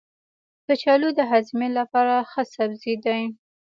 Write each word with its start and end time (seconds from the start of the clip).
کچالو 0.67 1.09
د 1.17 1.19
هاضمې 1.31 1.69
لپاره 1.77 2.13
ښه 2.31 2.43
سبزی 2.55 2.95
دی. 3.05 3.21